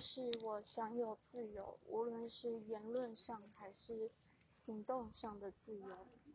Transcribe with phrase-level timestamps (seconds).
[0.00, 4.10] 是我享有自由无论是言论上还是
[4.48, 6.06] 行动上的自由。